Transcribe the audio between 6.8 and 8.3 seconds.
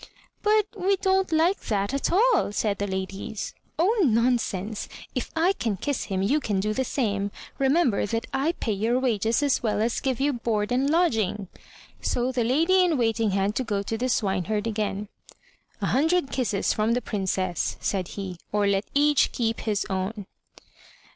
same. Re member that